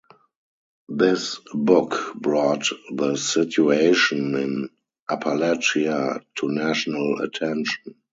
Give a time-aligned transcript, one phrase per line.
[0.89, 4.69] This book brought the situation in
[5.07, 8.01] Appalachia to national attention.